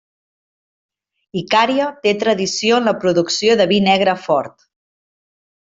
[1.41, 4.71] Icària té tradició en la producció de vi negre fort.